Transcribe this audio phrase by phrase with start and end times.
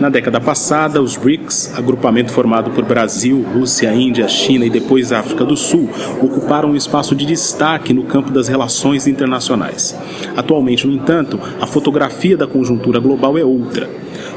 [0.00, 5.44] Na década passada, os BRICS, agrupamento formado por Brasil, Rússia, Índia, China e depois África
[5.44, 5.90] do Sul,
[6.22, 9.94] ocuparam um espaço de destaque no campo das relações internacionais.
[10.34, 13.90] Atualmente, no entanto, a fotografia da conjuntura global é outra.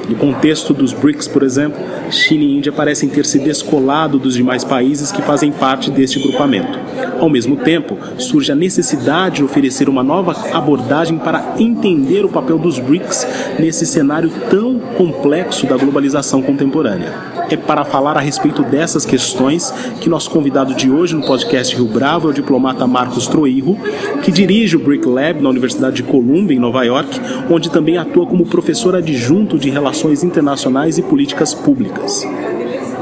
[0.10, 1.82] No contexto dos BRICS, por exemplo,
[2.12, 6.78] China e Índia parecem ter se descolado dos demais países que fazem parte deste grupamento.
[7.20, 12.60] Ao mesmo tempo, surge a necessidade de oferecer uma nova abordagem para entender o papel
[12.60, 17.14] dos BRICS nesse cenário tão complexo da globalização contemporânea.
[17.54, 19.70] É para falar a respeito dessas questões
[20.02, 23.78] que nosso convidado de hoje no podcast Rio Bravo é o diplomata Marcos Troirro,
[24.24, 28.26] que dirige o BRIC Lab na Universidade de Columbia, em Nova York, onde também atua
[28.26, 32.28] como professor adjunto de Relações Internacionais e Políticas Públicas.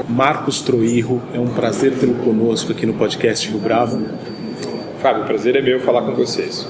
[0.10, 4.04] Marcos Troirro, é um prazer tê-lo conosco aqui no podcast Rio Bravo.
[5.02, 6.68] Fábio, o prazer é meu falar com vocês.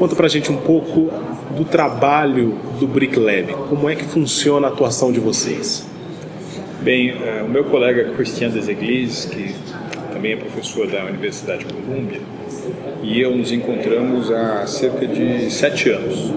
[0.00, 1.12] Conta pra gente um pouco
[1.56, 3.54] do trabalho do Brick Lab.
[3.68, 5.93] Como é que funciona a atuação de vocês?
[6.84, 9.54] Bem, uh, o meu colega Christian Deseglis, que
[10.12, 12.20] também é professor da Universidade de Colômbia,
[13.02, 16.30] e eu nos encontramos há cerca de sete anos.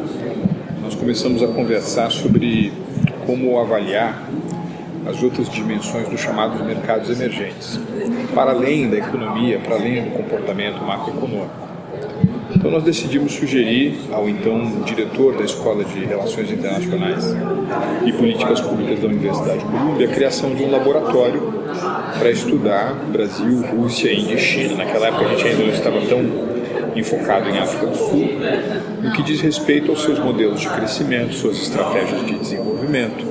[0.81, 2.71] Nós começamos a conversar sobre
[3.25, 4.25] como avaliar
[5.05, 7.77] as outras dimensões dos chamados mercados emergentes,
[8.33, 11.76] para além da economia, para além do comportamento macroeconômico.
[12.57, 17.23] Então nós decidimos sugerir ao então diretor da Escola de Relações Internacionais
[18.03, 21.53] e Políticas Públicas da Universidade de Colômbia a criação de um laboratório
[22.17, 24.83] para estudar Brasil, Rússia, Índia e China.
[24.83, 26.19] Naquela época a gente ainda não estava tão
[26.95, 28.27] enfocado em África do Sul,
[29.03, 33.23] no que diz respeito aos seus modelos de crescimento, suas estratégias de desenvolvimento,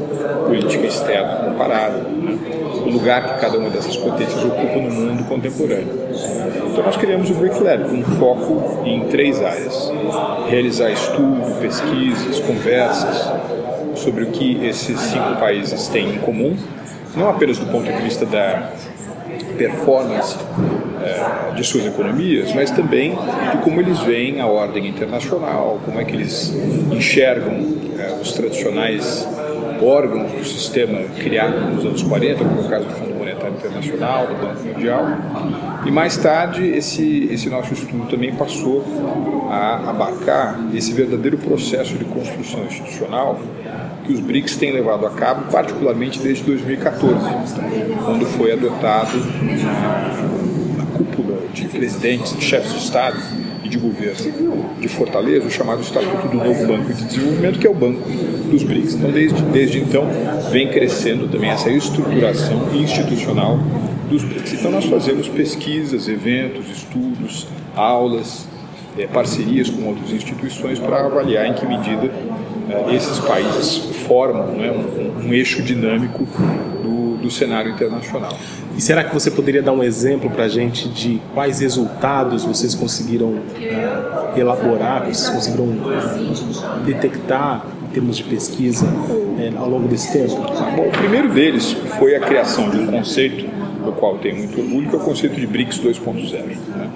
[0.46, 2.38] política externa comparada, né?
[2.86, 6.06] o lugar que cada uma dessas potências ocupa no mundo contemporâneo.
[6.70, 9.92] Então nós criamos o Brick Lab com foco em três áreas:
[10.48, 13.32] realizar estudo, pesquisas, conversas
[13.94, 16.56] sobre o que esses cinco países têm em comum,
[17.16, 18.70] não apenas do ponto de vista da
[19.56, 20.36] performance
[21.02, 26.04] é, de suas economias, mas também de como eles veem a ordem internacional, como é
[26.04, 26.54] que eles
[26.92, 27.54] enxergam
[27.98, 29.26] é, os tradicionais
[29.82, 34.26] órgãos do sistema criado nos anos 40, como é o caso do Fundo Monetário Internacional,
[34.26, 35.04] do Banco Mundial.
[35.86, 38.84] E mais tarde, esse, esse nosso estudo também passou
[39.48, 43.38] a abarcar esse verdadeiro processo de construção institucional
[44.04, 47.14] que os BRICS têm levado a cabo, particularmente desde 2014,
[48.04, 49.16] quando foi adotado
[50.76, 53.18] na, cúpula de presidentes, de chefes de Estado
[53.64, 57.70] e de governo de Fortaleza, o chamado Estatuto do Novo Banco de Desenvolvimento, que é
[57.70, 58.00] o banco
[58.50, 58.94] dos BRICS.
[58.94, 60.04] Então, desde, desde então,
[60.50, 63.58] vem crescendo também essa estruturação institucional
[64.08, 64.54] dos BRICS.
[64.54, 68.46] Então, nós fazemos pesquisas, eventos, estudos, aulas,
[68.98, 72.10] é, parcerias com outras instituições para avaliar em que medida
[72.68, 76.26] é, esses países formam né, um, um, eixo dinâmico
[76.82, 78.32] do, do cenário internacional.
[78.76, 82.74] E será que você poderia dar um exemplo para a gente de quais resultados vocês
[82.74, 85.68] conseguiram uh, elaborar, vocês conseguiram
[86.84, 90.36] detectar em termos de pesquisa uh, ao longo desse tempo?
[90.76, 93.46] Bom, o primeiro deles foi a criação de um conceito
[93.86, 96.32] do qual tenho muito orgulho, que é o conceito de BRICS 2.0.
[96.42, 96.90] Né?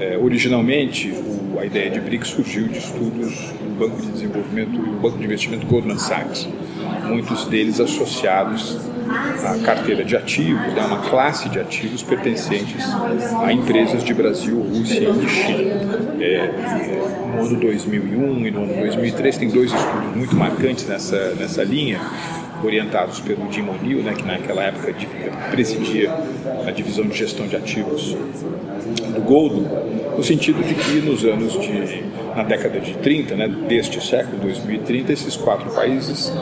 [0.00, 4.78] É, originalmente, o, a ideia de BRICS surgiu de estudos do Banco de Desenvolvimento e
[4.78, 6.48] do Banco de Investimento Goldman Sachs,
[7.08, 8.78] muitos deles associados
[9.10, 12.84] a carteira de ativos, né, uma classe de ativos pertencentes
[13.42, 16.18] a empresas de Brasil, Rússia e China.
[16.20, 21.34] É, é, no ano 2001 e no ano 2003 tem dois estudos muito marcantes nessa,
[21.34, 22.00] nessa linha,
[22.62, 24.94] orientados pelo Jim O'Neill, né, que naquela época
[25.50, 26.12] presidia
[26.66, 29.68] a divisão de gestão de ativos do Goldman,
[30.18, 32.02] no sentido de que nos anos de
[32.34, 36.32] na década de 30, né, deste século 2030, esses quatro países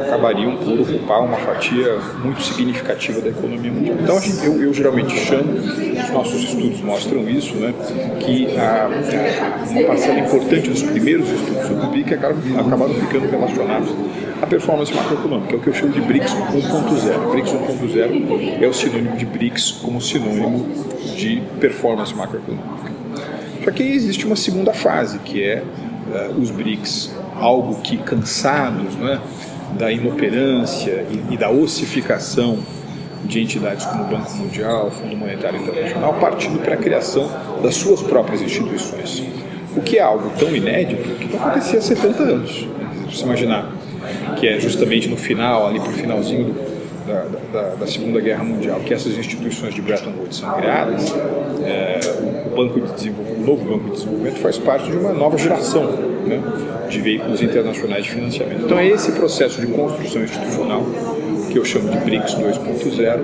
[0.00, 3.96] acabariam por ocupar uma fatia muito significativa da economia mundial.
[4.00, 7.72] Então eu, eu, geralmente chamo, os nossos estudos mostram isso, né,
[8.20, 13.94] que a, a, uma parcela importante dos primeiros estudos sobre o BIC acabaram ficando relacionados
[14.42, 17.30] à performance macroeconômica, é o que eu chamo de BRICS 1.0.
[17.30, 20.66] BRICS 1.0 é o sinônimo de BRICS como sinônimo
[21.16, 22.85] de performance macroeconômica.
[23.66, 29.20] Só que existe uma segunda fase, que é uh, os BRICS, algo que cansados né,
[29.76, 32.60] da inoperância e, e, da ossificação
[33.24, 37.28] de entidades como o Banco Mundial, o Fundo Monetário Internacional, partindo para a criação
[37.60, 39.24] das suas próprias instituições.
[39.76, 42.68] O que é algo tão inédito que não acontecia há 70 anos.
[43.12, 43.72] Se imaginar
[44.36, 48.44] que é justamente no final, ali para o finalzinho do, da, da, da, Segunda Guerra
[48.44, 51.12] Mundial, que essas instituições de Bretton Woods são criadas,
[51.64, 51.98] é,
[52.56, 55.84] Banco de Desenvolvimento, o novo Banco de Desenvolvimento faz parte de uma nova geração
[56.26, 56.42] né,
[56.88, 58.64] de veículos internacionais de financiamento.
[58.64, 60.82] Então é esse processo de construção institucional
[61.52, 63.20] que eu chamo de BRICS 2.0,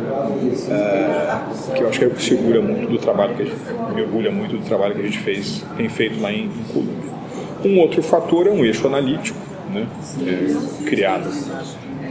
[0.70, 3.56] é, que eu acho que é segura muito do trabalho que a gente,
[3.94, 7.12] me orgulha muito do trabalho que a gente fez, tem feito lá em, em Colômbia.
[7.64, 9.38] Um outro fator é um eixo analítico,
[9.72, 9.86] né,
[10.26, 11.30] é, criado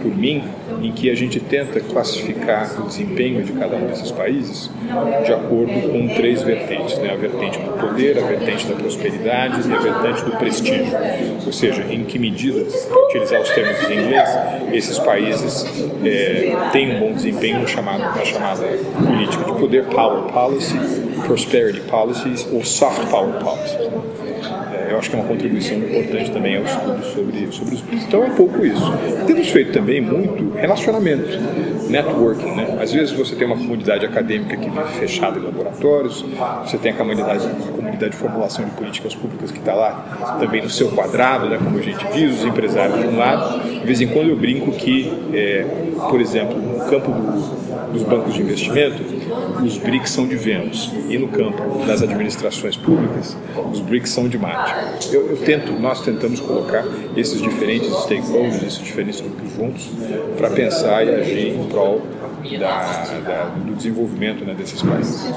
[0.02, 0.44] por mim,
[0.82, 4.70] em que a gente tenta classificar o desempenho de cada um desses países
[5.26, 7.12] de acordo com três vertentes: né?
[7.12, 10.98] a vertente do poder, a vertente da prosperidade e a vertente do prestígio.
[11.46, 14.30] Ou seja, em que medida, para utilizar os termos em inglês,
[14.74, 15.66] esses países
[16.04, 18.66] é, têm um bom desempenho na chamada, na chamada
[19.06, 20.78] política de poder, power policy,
[21.26, 24.21] prosperity policies ou soft power policies
[24.92, 28.06] eu acho que é uma contribuição importante também ao estudo sobre, sobre os BRICS.
[28.06, 28.92] Então é um pouco isso.
[29.26, 31.40] Temos feito também muito relacionamento,
[31.90, 32.52] networking.
[32.56, 32.78] Né?
[32.82, 36.26] Às vezes você tem uma comunidade acadêmica que vive fechada em laboratórios,
[36.66, 40.62] você tem a comunidade, a comunidade de formulação de políticas públicas que está lá também
[40.62, 43.62] no seu quadrado, né, como a gente diz, os empresários de um lado.
[43.64, 45.66] De vez em quando eu brinco que, é,
[46.10, 49.04] por exemplo, no campo do, dos bancos de investimento,
[49.64, 53.38] os BRICS são de Vênus e no campo das administrações públicas,
[53.72, 55.14] os BRICS são de Marte.
[55.14, 56.86] Eu, eu tento, nós tentamos colocar
[57.16, 59.90] esses diferentes stakeholders, esses diferentes grupos juntos
[60.38, 62.02] para pensar e agir em prol
[62.60, 65.32] da, da, do desenvolvimento né, desses países.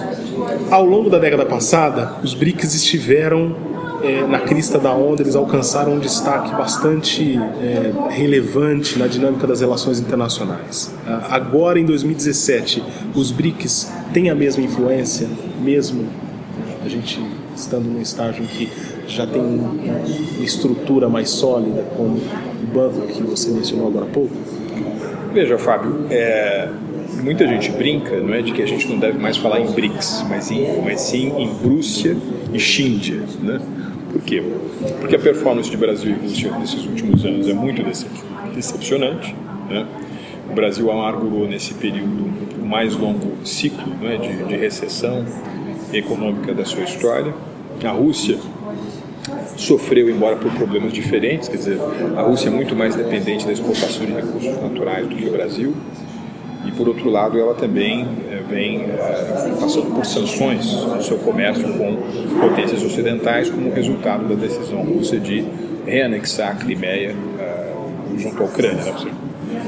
[0.71, 3.74] Ao longo da década passada, os BRICS estiveram
[4.05, 9.61] é, na crista da onda, eles alcançaram um destaque bastante é, relevante na dinâmica das
[9.61, 10.93] relações internacionais.
[11.07, 12.83] Ah, agora, em 2017,
[13.15, 15.29] os BRICS têm a mesma influência,
[15.61, 16.07] mesmo
[16.85, 17.21] a gente
[17.57, 18.69] estando num estágio em que
[19.07, 24.35] já tem uma estrutura mais sólida, como o banco que você mencionou agora há pouco?
[25.33, 26.69] Veja, Fábio, é,
[27.23, 30.25] muita gente brinca, não é, de que a gente não deve mais falar em BRICS,
[30.29, 32.17] mas, em, mas sim em Rússia
[32.53, 33.61] e Xíndia, né?
[34.15, 34.41] Por quê?
[35.01, 37.83] Porque a performance de Brasil nesses últimos anos é muito
[38.55, 39.35] decepcionante.
[39.69, 39.85] Né?
[40.49, 42.31] O Brasil amargurou nesse período
[42.63, 45.25] o mais longo ciclo né, de, de recessão
[45.93, 47.35] econômica da sua história.
[47.85, 48.39] A Rússia
[49.57, 51.79] sofreu, embora por problemas diferentes, quer dizer,
[52.17, 55.75] a Rússia é muito mais dependente da exportação de recursos naturais do que o Brasil
[56.67, 61.67] e por outro lado ela também é, vem é, passando por sanções no seu comércio
[61.75, 61.97] com
[62.41, 65.45] potências ocidentais como resultado da decisão russa de
[65.87, 67.73] reanexar a Crimeia é,
[68.19, 68.85] junto à Ucrânia.
[68.85, 69.13] Né?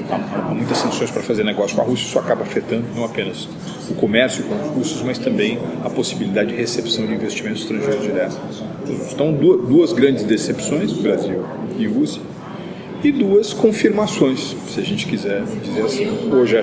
[0.09, 3.49] Há muitas sanções para fazer negócio com a Rússia, isso acaba afetando não apenas
[3.91, 8.39] o comércio com os russos, mas também a possibilidade de recepção de investimentos estrangeiros diretos.
[9.13, 11.45] Então, duas grandes decepções, Brasil
[11.79, 12.23] e Rússia,
[13.03, 16.31] e duas confirmações, se a gente quiser dizer assim.
[16.33, 16.57] Hoje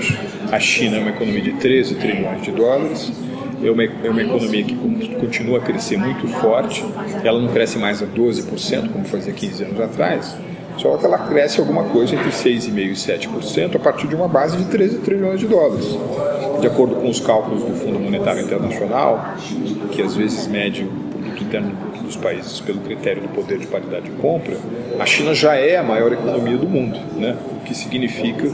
[0.51, 3.11] a China é uma economia de 13 trilhões de dólares,
[3.63, 4.75] é uma, é uma economia que
[5.15, 6.83] continua a crescer muito forte,
[7.23, 10.35] ela não cresce mais a 12%, como fazia 15 anos atrás,
[10.77, 14.57] só que ela cresce alguma coisa entre 6,5% e 7% a partir de uma base
[14.57, 15.85] de 13 trilhões de dólares.
[16.59, 19.35] De acordo com os cálculos do Fundo Monetário Internacional,
[19.91, 24.09] que às vezes mede o produto interno dos países pelo critério do poder de paridade
[24.09, 24.57] de compra,
[24.99, 27.35] a China já é a maior economia do mundo, né?
[27.51, 28.47] o que significa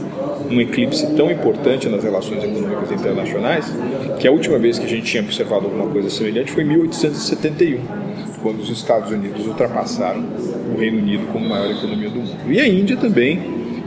[0.50, 3.66] um eclipse tão importante nas relações econômicas internacionais
[4.18, 7.80] que a última vez que a gente tinha observado alguma coisa semelhante foi em 1871,
[8.42, 10.24] quando os Estados Unidos ultrapassaram
[10.74, 12.52] o Reino Unido como maior economia do mundo.
[12.52, 13.40] E a Índia também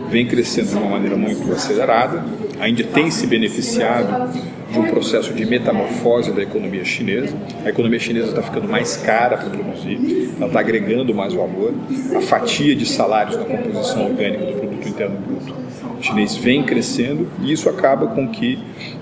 [0.10, 2.24] vem crescendo de uma maneira muito acelerada.
[2.60, 4.32] A Índia tem se beneficiado
[4.74, 7.36] de um processo de metamorfose da economia chinesa.
[7.64, 11.74] A economia chinesa está ficando mais cara para produzir, ela está agregando mais valor.
[12.18, 15.64] A fatia de salários na composição orgânica do produto interno bruto
[16.02, 18.60] chinês vem crescendo e isso acaba com que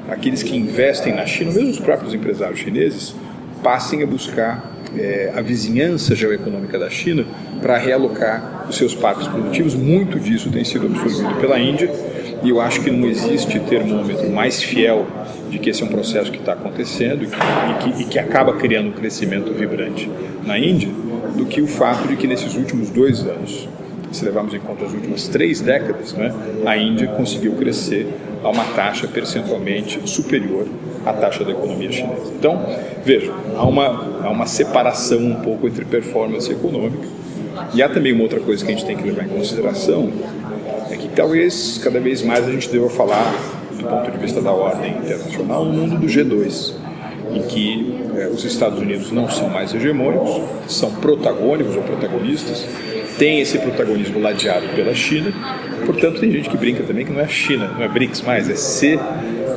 [0.07, 3.15] aqueles que investem na China, mesmo os próprios empresários chineses,
[3.63, 7.25] passem a buscar é, a vizinhança geoeconômica da China
[7.61, 9.73] para realocar os seus parques produtivos.
[9.73, 11.89] Muito disso tem sido absorvido pela Índia
[12.43, 15.07] e eu acho que não existe termômetro mais fiel
[15.51, 17.27] de que esse é um processo que está acontecendo e
[17.83, 20.09] que, e que acaba criando um crescimento vibrante
[20.45, 20.89] na Índia,
[21.35, 23.67] do que o fato de que nesses últimos dois anos,
[24.11, 26.33] se levarmos em conta as últimas três décadas, né,
[26.65, 28.07] a Índia conseguiu crescer
[28.43, 30.65] a uma taxa percentualmente superior
[31.05, 32.31] à taxa da economia chinesa.
[32.37, 32.65] Então,
[33.03, 37.07] veja, há uma, há uma separação um pouco entre performance econômica
[37.73, 40.11] e há também uma outra coisa que a gente tem que levar em consideração,
[40.89, 44.51] é que talvez cada vez mais a gente deva falar do ponto de vista da
[44.51, 46.73] ordem internacional, no mundo do G2,
[47.33, 52.65] em que eh, os Estados Unidos não são mais hegemônicos, são protagônicos ou protagonistas,
[53.17, 55.33] tem esse protagonismo ladeado pela China,
[55.85, 58.55] portanto tem gente que brinca também que não é China, não é BRICS mais, é
[58.55, 58.99] C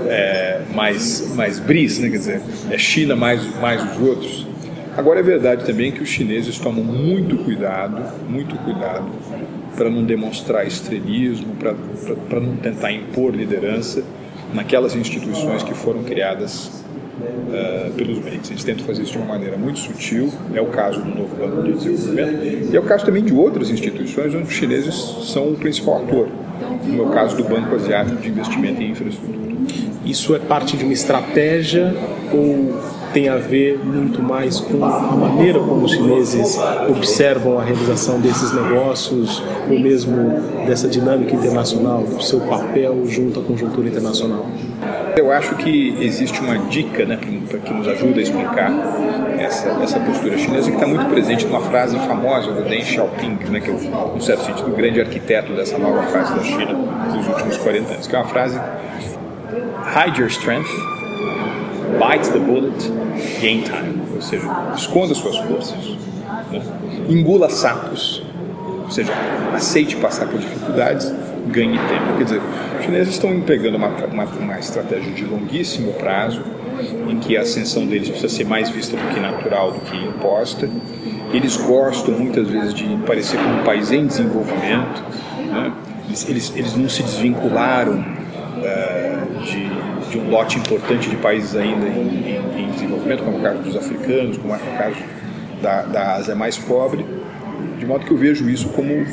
[0.09, 2.11] é, mais, mais BRICS, né?
[2.11, 2.41] quer dizer,
[2.71, 4.47] é China mais, mais os outros.
[4.97, 9.07] Agora é verdade também que os chineses tomam muito cuidado, muito cuidado
[9.77, 14.05] para não demonstrar estrelismo, para não tentar impor liderança
[14.55, 16.85] naquelas instituições que foram criadas
[17.19, 18.51] uh, pelos BRICS.
[18.51, 21.63] Eles tentam fazer isso de uma maneira muito sutil, é o caso do novo Banco
[21.63, 24.95] de Desenvolvimento, e é o caso também de outras instituições onde os chineses
[25.25, 26.29] são o principal ator,
[26.81, 29.45] como é o caso do Banco Asiático de Investimento em Infraestrutura.
[30.05, 31.95] Isso é parte de uma estratégia
[32.33, 32.75] ou
[33.15, 38.53] tem a ver muito mais com a maneira como os chineses observam a realização desses
[38.53, 39.41] negócios
[39.71, 44.45] ou mesmo dessa dinâmica internacional, do seu papel junto à conjuntura internacional?
[45.17, 48.73] Eu acho que existe uma dica né, que nos ajuda a explicar
[49.39, 53.61] essa, essa postura chinesa que está muito presente numa frase famosa do Deng Xiaoping, né,
[53.61, 56.75] que é, no certo sentido, o grande arquiteto dessa nova fase da China
[57.13, 58.61] dos últimos 40 anos, que é uma frase
[59.95, 60.94] hide your strength,
[61.99, 62.91] bite the bullet,
[63.41, 64.03] gain time.
[64.15, 65.97] Ou seja, esconda suas forças,
[66.51, 66.63] né?
[67.09, 68.23] engula sapos,
[68.85, 69.13] ou seja,
[69.55, 71.13] aceite passar por dificuldades,
[71.49, 72.17] ganhe tempo.
[72.19, 72.41] Quer dizer,
[72.79, 76.43] os chineses estão empregando uma, uma, uma estratégia de longuíssimo prazo,
[77.09, 80.69] em que a ascensão deles precisa ser mais vista do que natural, do que imposta.
[81.33, 85.03] Eles gostam muitas vezes de parecer como um país em desenvolvimento.
[85.51, 85.73] Né?
[86.07, 88.05] Eles, eles, eles não se desvincularam
[90.15, 93.59] de um lote importante de países ainda em, em, em, desenvolvimento, como é o caso
[93.63, 94.97] dos africanos, como é o caso
[95.61, 97.05] da, da Ásia mais pobre,
[97.79, 99.05] de modo que eu vejo isso como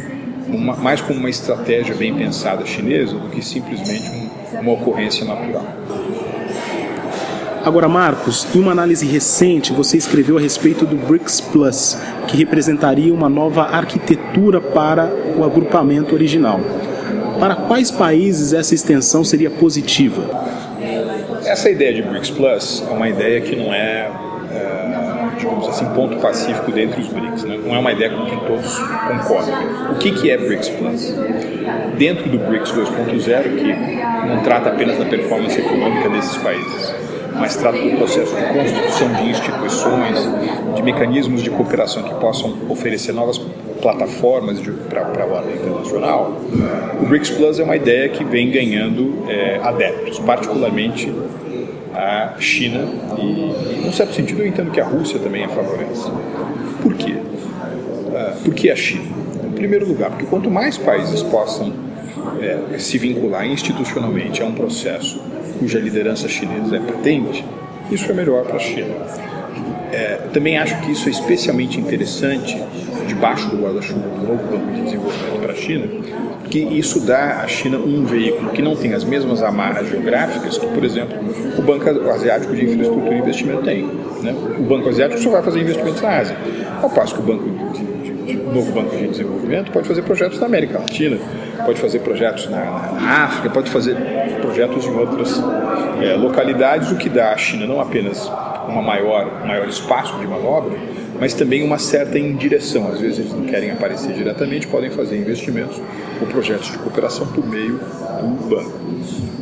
[0.48, 5.66] uma, mais como uma estratégia bem pensada chinesa do que simplesmente um, uma ocorrência natural.
[7.66, 13.14] Agora, Marcos, em uma análise recente, você escreveu a respeito do BRICS Plus, que representaria
[13.14, 16.60] uma nova arquitetura para o agrupamento original.
[17.40, 20.61] Para quais países essa extensão seria positiva?
[21.52, 24.10] Essa ideia de BRICS Plus é uma ideia que não é,
[24.54, 27.44] é digamos assim, ponto pacífico dentre os BRICS.
[27.44, 27.60] Né?
[27.66, 29.92] Não é uma ideia com que todos concordam.
[29.92, 31.14] O que, que é BRICS Plus?
[31.98, 36.96] Dentro do BRICS 2.0, que não trata apenas da performance econômica desses países,
[37.36, 40.30] mas trata do processo de construção de instituições,
[40.74, 43.38] de mecanismos de cooperação que possam oferecer novas
[43.82, 44.60] plataformas
[44.90, 46.38] para a ordem internacional,
[47.02, 51.12] o BRICS Plus é uma ideia que vem ganhando é, adeptos, particularmente
[51.94, 56.10] a China e, num certo sentido, eu entendo que a Rússia também a favorece.
[56.82, 57.14] Por quê?
[57.14, 59.06] Uh, por que a China?
[59.46, 61.74] Em primeiro lugar, porque quanto mais países possam
[62.42, 65.22] é, se vincular institucionalmente a um processo
[65.60, 67.46] cuja liderança chinesa é patente,
[67.92, 68.96] isso é melhor para a China.
[69.92, 72.58] É, também acho que isso é especialmente interessante
[73.14, 75.88] debaixo do guarda-chuva do novo Banco de Desenvolvimento para a China,
[76.40, 80.68] porque isso dá à China um veículo que não tem as mesmas amarras geográficas que,
[80.68, 81.18] por exemplo,
[81.58, 83.84] o Banco Asiático de Infraestrutura e Investimento tem.
[84.22, 84.34] Né?
[84.58, 86.38] O Banco Asiático só vai fazer investimentos na Ásia,
[86.82, 90.40] ao passo que o Banco de, de, de, novo Banco de Desenvolvimento pode fazer projetos
[90.40, 91.18] na América Latina,
[91.66, 93.96] pode fazer projetos na, na África, pode fazer
[94.42, 95.42] projetos em outras
[96.02, 98.32] é, localidades, o que dá à China não apenas
[98.68, 100.78] uma maior, maior espaço de manobra,
[101.20, 102.88] mas também uma certa indireção.
[102.88, 105.80] Às vezes eles não querem aparecer diretamente, podem fazer investimentos
[106.20, 108.80] ou projetos de cooperação por meio do banco.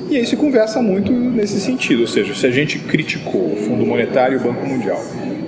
[0.09, 3.85] E aí se conversa muito nesse sentido, ou seja, se a gente criticou o Fundo
[3.85, 4.99] Monetário e o Banco Mundial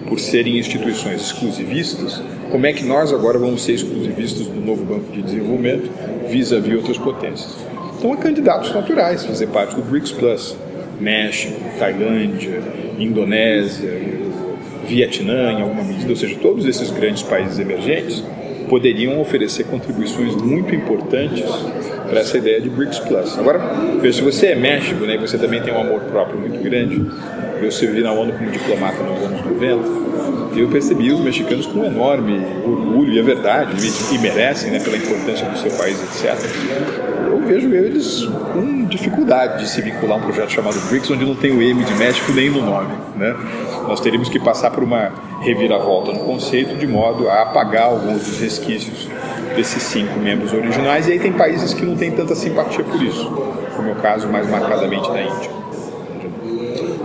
[0.08, 5.12] por serem instituições exclusivistas, como é que nós agora vamos ser exclusivistas do novo Banco
[5.12, 5.90] de Desenvolvimento
[6.28, 7.56] vis-à-vis -vis outras potências?
[7.98, 10.58] Então, há candidatos naturais fazer parte do BRICS Plus.
[11.02, 12.62] México, Tailândia,
[13.00, 14.00] Indonésia,
[14.86, 18.24] Vietnã, em alguma medida, ou seja, todos esses grandes países emergentes
[18.70, 21.44] poderiam oferecer contribuições muito importantes
[22.10, 23.38] para essa ideia de BRICS Plus.
[23.38, 23.60] Agora,
[24.12, 27.06] se você é México né, você também tem um amor próprio muito grande,
[27.62, 30.11] eu servi na ONU como diplomata nos anos 90,
[30.60, 33.76] eu percebi os mexicanos com um enorme orgulho, e é verdade,
[34.12, 36.38] e merecem né, pela importância do seu país, etc.
[37.28, 41.36] Eu vejo eles com dificuldade de se vincular a um projeto chamado BRICS, onde não
[41.36, 42.94] tem o M de México nem no nome.
[43.16, 43.36] Né?
[43.88, 48.40] Nós teríamos que passar por uma reviravolta no conceito, de modo a apagar alguns dos
[48.40, 49.08] resquícios
[49.56, 53.26] desses cinco membros originais, e aí tem países que não têm tanta simpatia por isso,
[53.76, 55.61] como é o caso mais marcadamente da Índia.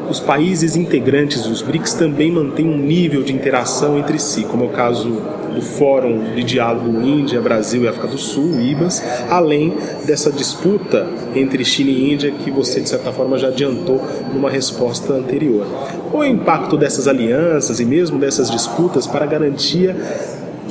[0.08, 4.66] Os países integrantes dos BRICS também mantêm um nível de interação entre si, como é
[4.66, 5.22] o caso
[5.54, 11.64] do Fórum de Diálogo Índia, Brasil e África do Sul, IBAS, além dessa disputa entre
[11.64, 14.00] China e Índia que você, de certa forma, já adiantou
[14.32, 15.66] numa resposta anterior.
[16.10, 19.96] Qual é o impacto dessas alianças e mesmo dessas disputas para a garantia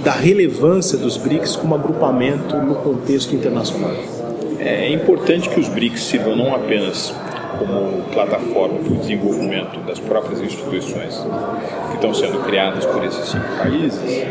[0.03, 3.95] da relevância dos BRICS como agrupamento no contexto internacional?
[4.59, 7.13] É importante que os BRICS sirvam não apenas
[7.57, 11.25] como plataforma para o desenvolvimento das próprias instituições
[11.89, 14.25] que estão sendo criadas por esses cinco países,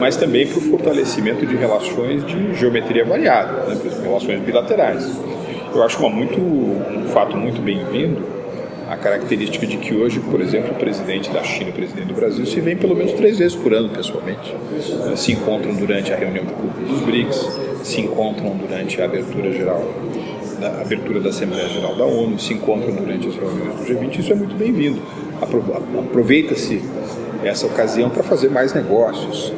[0.00, 5.10] mas também para o fortalecimento de relações de geometria variada, né, relações bilaterais.
[5.74, 8.38] Eu acho uma muito, um fato muito bem-vindo
[8.88, 12.14] a característica de que hoje, por exemplo, o presidente da China e o presidente do
[12.14, 14.54] Brasil se veem pelo menos três vezes por ano pessoalmente.
[15.14, 16.46] Se encontram durante a reunião
[16.88, 19.84] dos BRICS, se encontram durante a abertura geral
[20.60, 24.32] da abertura da Assembleia Geral da ONU, se encontram durante as reuniões do G20, isso
[24.32, 25.00] é muito bem-vindo.
[25.40, 26.82] Aproveita-se
[27.44, 29.52] essa ocasião para fazer mais negócios.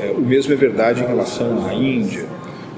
[0.00, 2.26] É, o mesmo é verdade em relação à Índia.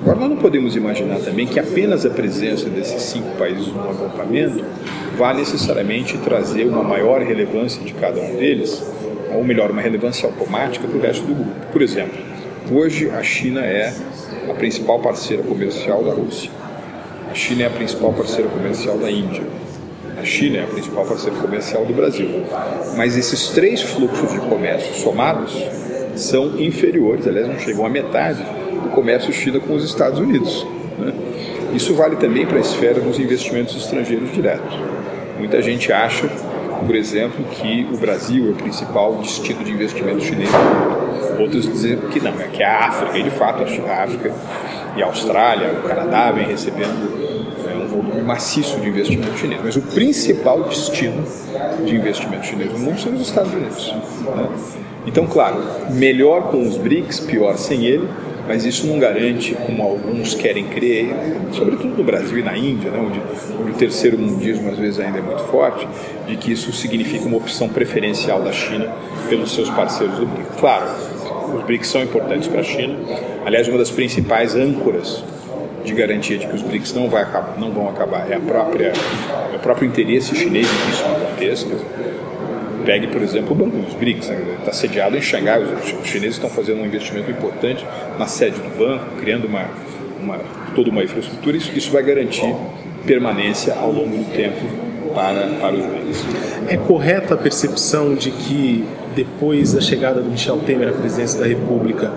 [0.03, 4.65] Agora, nós não podemos imaginar também que apenas a presença desses cinco países no agrupamento
[5.17, 8.83] vá necessariamente trazer uma maior relevância de cada um deles,
[9.35, 11.67] ou melhor, uma relevância automática para o resto do grupo.
[11.73, 12.19] Por exemplo,
[12.71, 13.93] hoje a China é
[14.49, 16.51] a principal parceira comercial da Rússia.
[17.37, 19.43] China é a principal parceira comercial da Índia.
[20.19, 22.29] A China é a principal parceira comercial do Brasil.
[22.97, 25.55] Mas esses três fluxos de comércio somados
[26.17, 28.43] são inferiores, aliás, não chegam à metade
[28.83, 30.67] do comércio China com os Estados Unidos.
[30.99, 31.13] Né?
[31.75, 34.75] Isso vale também para a esfera dos investimentos estrangeiros diretos.
[35.39, 36.27] Muita gente acha,
[36.87, 41.43] por exemplo, que o Brasil é o principal destino de investimento chinês no mundo.
[41.43, 44.33] Outros dizem que não, é que a África, e de fato a África
[44.97, 47.26] e a Austrália, o Canadá vem recebendo
[48.03, 49.61] volume maciço de investimento chinês.
[49.63, 51.25] Mas o principal destino
[51.85, 53.95] de investimento chinês no mundo são os Estados Unidos.
[54.37, 54.49] Né?
[55.07, 58.09] Então, claro, melhor com os BRICS, pior sem ele,
[58.47, 61.09] mas isso não garante, como alguns querem crer,
[61.53, 63.21] sobretudo no Brasil e na Índia, né, onde,
[63.61, 65.87] onde o terceiro mundismo às vezes ainda é muito forte,
[66.27, 68.93] de que isso significa uma opção preferencial da China
[69.29, 70.61] pelos seus parceiros do BRICS.
[70.61, 70.87] Claro,
[71.57, 72.97] os BRICS são importantes para a China.
[73.45, 75.25] Aliás, uma das principais âncoras
[75.87, 78.93] de garantia de que os BRICS não, vai acabar, não vão acabar é, a própria,
[79.53, 81.67] é o próprio interesse chinês em que isso aconteça.
[82.85, 84.57] Pegue, por exemplo, o Banco dos BRICS, né?
[84.59, 87.87] está sediado em Xangai, os chineses estão fazendo um investimento importante
[88.19, 89.65] na sede do banco, criando uma,
[90.21, 90.39] uma
[90.75, 92.55] toda uma infraestrutura, isso, isso vai garantir
[93.07, 94.61] permanência ao longo do tempo
[95.15, 96.25] para, para os BRICS.
[96.69, 101.47] É correta a percepção de que depois da chegada do Michel Temer à presidência da
[101.47, 102.13] República,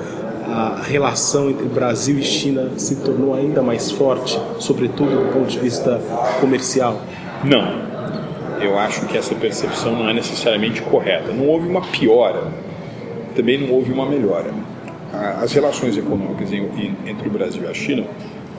[0.52, 5.60] a relação entre Brasil e China se tornou ainda mais forte, sobretudo do ponto de
[5.60, 6.02] vista
[6.42, 7.02] comercial?
[7.44, 7.90] Não,
[8.60, 11.32] eu acho que essa percepção não é necessariamente correta.
[11.32, 12.48] Não houve uma piora,
[13.36, 14.52] também não houve uma melhora.
[15.42, 18.06] As relações econômicas entre o Brasil e a China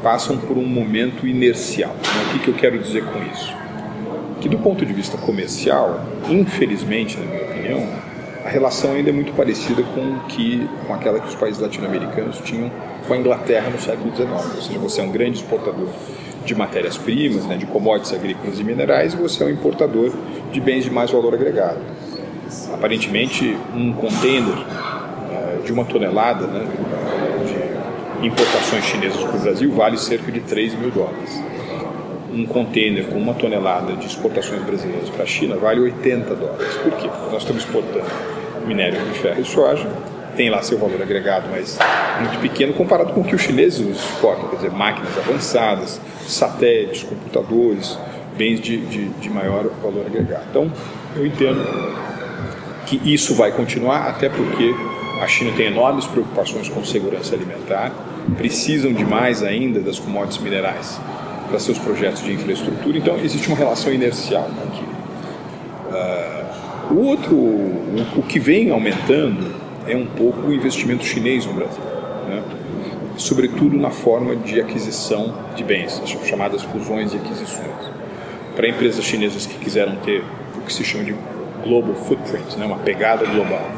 [0.03, 1.95] passam por um momento inercial.
[2.35, 3.55] O que eu quero dizer com isso?
[4.41, 7.87] Que do ponto de vista comercial, infelizmente, na minha opinião,
[8.51, 12.71] relação ainda é muito parecida com que com aquela que os países latino-americanos tinham
[13.07, 14.31] com a Inglaterra no século XIX.
[14.31, 15.89] Ou seja, você é um grande exportador
[16.45, 20.13] de matérias-primas, né, de commodities agrícolas e minerais, e você é um importador
[20.51, 21.79] de bens de mais valor agregado.
[22.73, 26.67] Aparentemente, um container uh, de uma tonelada né,
[28.21, 31.43] de importações chinesas para o Brasil vale cerca de 3 mil dólares.
[32.33, 36.75] Um container com uma tonelada de exportações brasileiras para a China vale 80 dólares.
[36.77, 37.09] Por quê?
[37.09, 39.89] Porque nós estamos exportando minério de ferro e soja,
[40.37, 41.79] tem lá seu valor agregado, mas
[42.21, 47.99] muito pequeno comparado com o que os chineses exportam, quer dizer, máquinas avançadas, satélites, computadores,
[48.37, 50.45] bens de, de, de maior valor agregado.
[50.51, 50.73] Então,
[51.17, 51.63] eu entendo
[52.87, 54.75] que isso vai continuar, até porque
[55.21, 57.93] a China tem enormes preocupações com segurança alimentar,
[58.37, 61.01] precisam de mais ainda das commodities minerais
[61.49, 64.85] para seus projetos de infraestrutura, então existe uma relação inercial aqui.
[65.91, 66.40] Uh,
[66.91, 69.55] o outro, o, que vem aumentando
[69.87, 71.83] é um pouco o investimento chinês no Brasil.
[72.29, 72.43] Né?
[73.21, 77.91] sobretudo na forma de aquisição de bens, as chamadas fusões e aquisições.
[78.57, 80.25] Para empresas chinesas que quiseram ter
[80.57, 81.15] o que se chama de
[81.63, 83.71] global footprint, né, uma pegada global,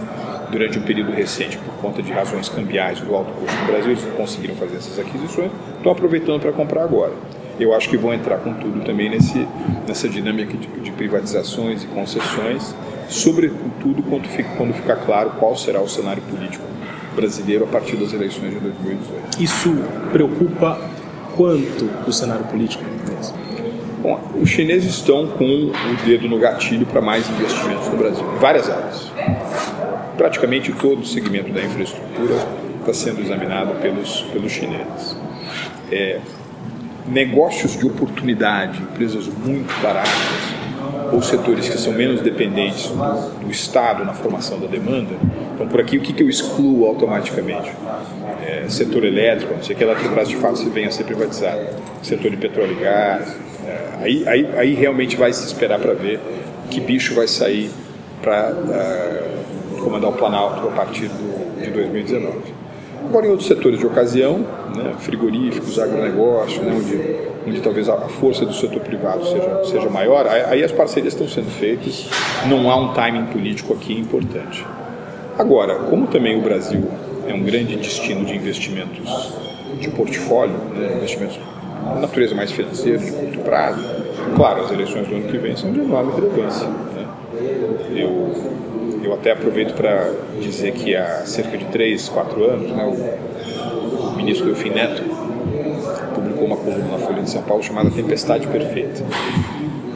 [0.51, 4.05] durante um período recente, por conta de razões cambiais do alto custo no Brasil, eles
[4.05, 7.12] não conseguiram fazer essas aquisições, estão aproveitando para comprar agora.
[7.59, 9.47] Eu acho que vão entrar com tudo também nesse,
[9.87, 12.75] nessa dinâmica de, de privatizações e concessões,
[13.09, 16.65] sobretudo quando, fica, quando ficar claro qual será o cenário político
[17.15, 19.43] brasileiro a partir das eleições de 2018.
[19.43, 19.71] Isso
[20.11, 20.81] preocupa
[21.37, 22.85] quanto o cenário político
[24.03, 28.38] Bom, os chineses estão com o dedo no gatilho para mais investimentos no Brasil, em
[28.41, 29.12] várias áreas.
[30.17, 32.35] Praticamente todo o segmento da infraestrutura
[32.81, 35.17] está sendo examinado pelos, pelos chineses.
[35.88, 36.19] É,
[37.07, 40.11] negócios de oportunidade, empresas muito baratas,
[41.12, 45.15] ou setores que são menos dependentes do, do Estado na formação da demanda.
[45.55, 47.71] Então, por aqui, o que, que eu excluo automaticamente?
[48.47, 51.71] É, setor elétrico, não sei que a Eletrobras de fato se venha a ser privatizada.
[52.03, 53.37] Setor de petróleo e gás,
[54.03, 56.19] Aí, aí, aí realmente vai se esperar para ver
[56.69, 57.71] que bicho vai sair
[58.21, 62.62] para uh, ah, comandar o Planalto a partir do, de 2019.
[63.05, 64.38] Agora, em outros setores de ocasião,
[64.77, 70.27] né, frigoríficos, agronegócio, né, onde, onde talvez a força do setor privado seja, seja maior,
[70.27, 72.09] aí as parcerias estão sendo feitas,
[72.49, 74.65] não há um timing político aqui importante.
[75.38, 76.85] Agora, como também o Brasil
[77.27, 79.33] é um grande destino de investimentos
[79.81, 81.38] de portfólio, né, investimentos
[82.01, 83.83] natureza mais financeira, de curto prazo.
[84.37, 86.67] Claro, as eleições do ano que vem são de enorme relevância.
[86.67, 87.07] Né?
[87.95, 88.33] Eu,
[89.03, 90.11] eu até aproveito para
[90.41, 95.03] dizer que há cerca de 3, 4 anos, né, o, ministro Delfim Neto
[96.15, 99.03] publicou uma coluna na Folha de São Paulo chamada Tempestade Perfeita,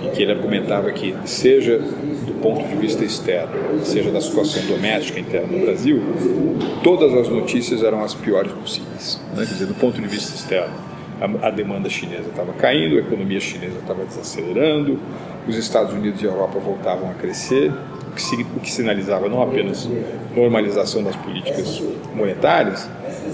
[0.02, 5.20] em que ele argumentava que, seja do ponto de vista externo, seja da situação doméstica
[5.20, 6.02] interna no Brasil,
[6.82, 9.20] todas as notícias eram as piores possíveis.
[9.34, 9.44] Né?
[9.46, 10.74] Quer dizer, do ponto de vista externo,
[11.20, 14.98] a, a demanda chinesa estava caindo, a economia chinesa estava desacelerando,
[15.46, 17.72] os Estados Unidos e a Europa voltavam a crescer,
[18.56, 19.88] o que, sinalizava não apenas
[20.34, 21.82] normalização das políticas
[22.14, 22.88] monetárias,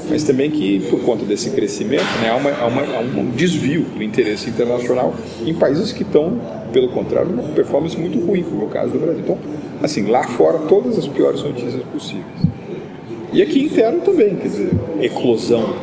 [0.09, 3.83] mas também que, por conta desse crescimento, né, há, uma, há, uma, há um desvio
[3.83, 5.15] do interesse internacional
[5.45, 6.41] em países que estão,
[6.73, 9.21] pelo contrário, numa performance muito ruim, como é o caso do Brasil.
[9.23, 9.39] Então,
[9.83, 12.53] assim, lá fora, todas as piores notícias possíveis.
[13.33, 15.75] E aqui interno também, quer dizer, eclosão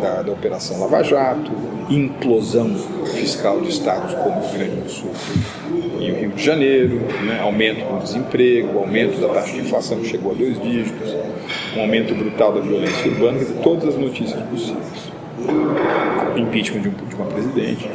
[0.00, 1.52] da, da Operação Lava Jato,
[1.88, 2.74] implosão
[3.06, 5.10] fiscal de estados como o Grande do Sul
[6.00, 10.08] e o Rio de Janeiro, né, aumento do desemprego, aumento da taxa de inflação que
[10.08, 11.14] chegou a dois dígitos,
[11.76, 15.12] um aumento brutal da violência urbana, dizer, todas as notícias possíveis.
[16.36, 17.88] Impeachment de, um, de uma presidente.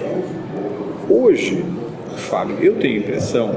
[1.09, 1.63] Hoje,
[2.17, 3.53] Fábio, eu tenho a impressão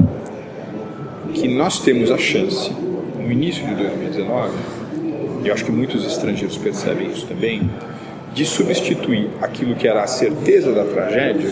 [1.32, 2.70] que nós temos a chance,
[3.18, 4.52] no início de 2019,
[5.42, 7.68] e eu acho que muitos estrangeiros percebem isso também,
[8.34, 11.50] de substituir aquilo que era a certeza da tragédia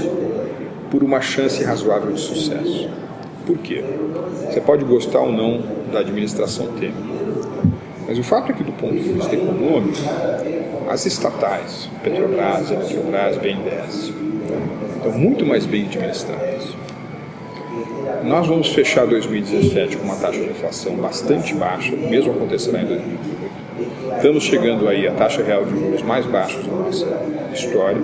[0.91, 2.91] por uma chance razoável de sucesso.
[3.47, 3.85] Por quê?
[4.51, 6.93] Você pode gostar ou não da administração Temer,
[8.07, 9.97] mas o fato é que, do ponto de vista econômico,
[10.91, 14.13] as estatais, Petrobras, Eletrobras, BNDES,
[14.97, 16.75] estão muito mais bem administradas.
[18.25, 23.62] Nós vamos fechar 2017 com uma taxa de inflação bastante baixa, mesmo acontecerá em 2018
[24.17, 27.07] Estamos chegando aí à taxa real de juros mais baixa da nossa
[27.53, 28.01] história.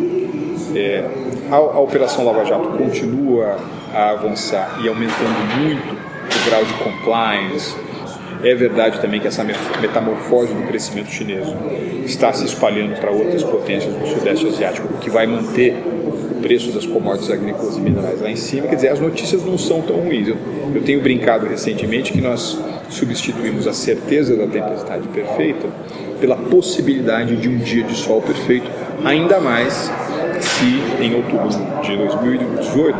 [0.75, 1.05] É,
[1.51, 3.57] a, a, Operação Lava Jato continua
[3.95, 7.75] a avançar e aumentando muito o grau de compliance.
[8.43, 11.47] É verdade também que essa metamorfose do crescimento chinês
[12.05, 15.75] está se espalhando para outras potências do Sudeste Asiático, o que vai manter
[16.31, 18.69] o preço das commodities agrícolas e minerais lá em cima.
[18.69, 20.29] Quer dizer, as notícias não são tão ruins.
[20.29, 20.37] Eu,
[20.75, 22.59] eu tenho brincado recentemente que nós
[22.89, 25.69] substituímos a certeza da tempestade perfeita
[26.21, 28.71] pela possibilidade de um dia de sol perfeito,
[29.05, 29.91] ainda mais
[30.41, 31.49] se em outubro
[31.83, 32.97] de 2018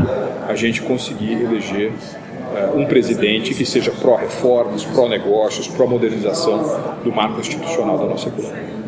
[0.49, 7.99] a gente conseguir eleger uh, um presidente que seja pró-reformas, pró-negócios, pró-modernização do marco institucional
[7.99, 8.79] da nossa economia.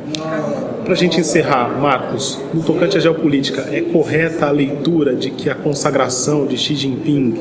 [0.84, 5.48] Para a gente encerrar, Marcos, no tocante à geopolítica, é correta a leitura de que
[5.48, 7.34] a consagração de Xi Jinping,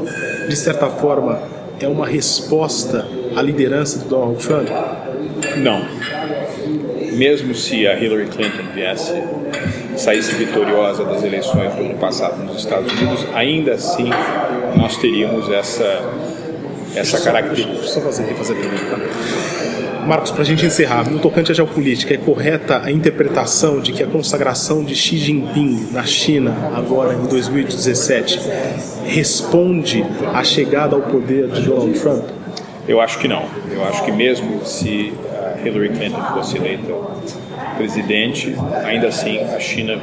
[0.48, 1.40] de certa forma,
[1.80, 4.68] é uma resposta à liderança do Donald Trump?
[5.58, 5.82] Não.
[7.14, 9.14] Mesmo se a Hillary Clinton viesse,
[9.96, 14.10] saísse vitoriosa das eleições do ano passado nos Estados Unidos, ainda assim
[14.76, 16.02] nós teríamos essa,
[16.96, 17.74] essa característica.
[17.74, 19.50] Deixa eu só fazer, a pergunta.
[20.08, 24.02] Marcos, para a gente encerrar, no tocante à geopolítica, é correta a interpretação de que
[24.02, 28.40] a consagração de Xi Jinping na China, agora em 2017,
[29.06, 32.39] responde à chegada ao poder de Donald Trump?
[32.90, 33.46] Eu acho que não.
[33.72, 35.14] Eu acho que mesmo se
[35.64, 36.92] Hillary Clinton fosse eleita
[37.78, 39.96] presidente, ainda assim a China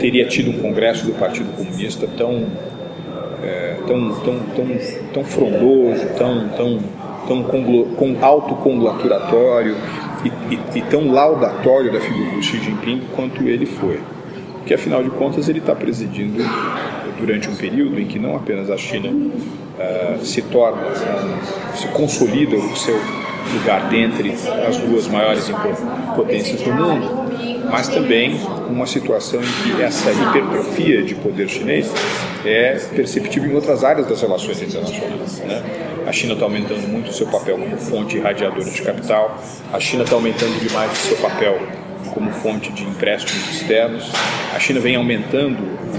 [0.00, 2.46] teria tido um congresso do Partido Comunista tão
[3.42, 4.66] é, tão, tão, tão,
[5.12, 6.78] tão frondoso, tão, tão,
[7.26, 9.76] tão com autocongratulatório
[10.24, 14.00] e, e, e tão laudatório da figura do Xi Jinping quanto ele foi.
[14.54, 16.42] Porque afinal de contas ele está presidindo
[17.18, 22.56] durante um período em que não apenas a China uh, se torna, um, se consolida
[22.56, 22.98] o seu
[23.54, 24.34] lugar dentre
[24.66, 25.50] as duas maiores
[26.14, 27.08] potências do mundo,
[27.70, 31.90] mas também uma situação em que essa hipertrofia de poder chinês
[32.44, 35.38] é perceptível em outras áreas das relações internacionais.
[35.38, 35.62] Né?
[36.06, 39.38] A China está aumentando muito o seu papel como fonte irradiadora de capital,
[39.72, 41.58] a China está aumentando demais o seu papel
[42.18, 44.10] como fonte de empréstimos externos,
[44.52, 45.56] a China vem aumentando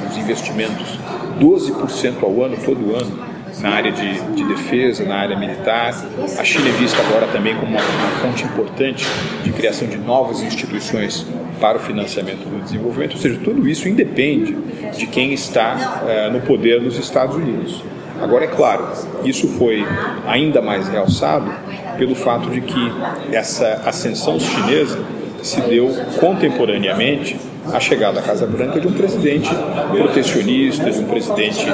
[0.09, 0.99] os investimentos
[1.39, 3.29] 12% ao ano, todo ano,
[3.61, 5.95] na área de, de, defesa, na área militar.
[6.37, 9.07] A China é vista agora também como uma, uma, fonte importante
[9.45, 11.25] de criação de novas instituições
[11.61, 13.13] para o financiamento do desenvolvimento.
[13.13, 14.57] Ou seja, tudo isso independe
[14.97, 17.81] de quem está uh, no poder nos Estados Unidos.
[18.21, 18.89] Agora, é claro,
[19.23, 19.85] isso foi
[20.27, 21.49] ainda mais realçado
[21.97, 22.91] pelo fato de que
[23.31, 24.99] essa ascensão chinesa
[25.41, 27.37] se deu contemporaneamente
[27.73, 29.49] a chegada à Casa Branca de um presidente
[29.91, 31.67] protecionista, de um presidente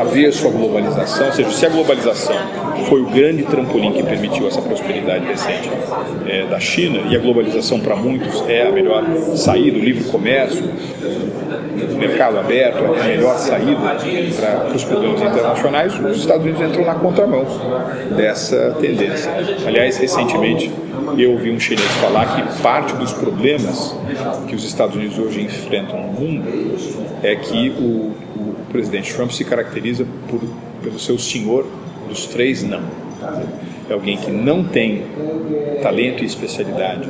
[0.00, 2.36] avesso à globalização, ou seja, se a globalização
[2.88, 5.70] foi o grande trampolim que permitiu essa prosperidade recente
[6.26, 10.64] é, da China, e a globalização para muitos é a melhor saída, o livre comércio,
[11.92, 13.96] o mercado aberto é a melhor saída
[14.40, 17.44] para os problemas internacionais, os Estados Unidos entram na contramão
[18.16, 19.30] dessa tendência.
[19.66, 20.70] Aliás, recentemente
[21.18, 23.94] eu ouvi um chinês falar que parte dos problemas
[24.48, 26.44] que os Estados Unidos hoje enfrentam no mundo
[27.22, 30.40] é que o, o presidente Trump se caracteriza por,
[30.82, 31.66] pelo seu senhor
[32.08, 32.82] dos três não.
[33.88, 35.02] É alguém que não tem
[35.82, 37.08] talento e especialidade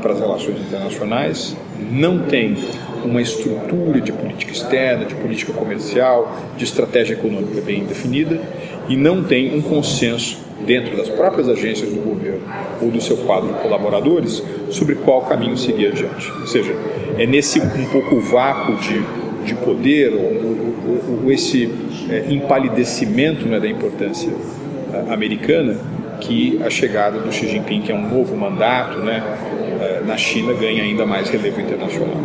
[0.00, 1.56] para as relações internacionais,
[1.90, 2.56] não tem
[3.04, 8.40] uma estrutura de política externa, de política comercial, de estratégia econômica bem definida
[8.88, 12.42] e não tem um consenso dentro das próprias agências do governo
[12.80, 16.32] ou do seu quadro de colaboradores sobre qual caminho seguir adiante.
[16.40, 16.74] Ou seja,
[17.18, 19.02] é nesse um pouco vácuo de,
[19.44, 21.70] de poder ou, ou, ou esse
[22.10, 25.76] é, empalidecimento né, da importância uh, americana
[26.20, 30.52] que a chegada do Xi Jinping, que é um novo mandato né, uh, na China,
[30.54, 32.16] ganha ainda mais relevo internacional.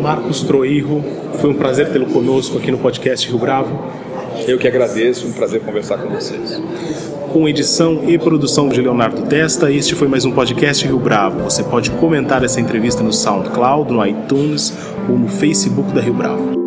[0.00, 1.02] Marcos Troirro,
[1.34, 3.90] foi um prazer tê-lo conosco aqui no podcast Rio Bravo.
[4.46, 6.60] Eu que agradeço, um prazer conversar com vocês.
[7.32, 11.40] Com edição e produção de Leonardo Testa, este foi mais um podcast Rio Bravo.
[11.44, 14.72] Você pode comentar essa entrevista no SoundCloud, no iTunes
[15.08, 16.57] ou no Facebook da Rio Bravo.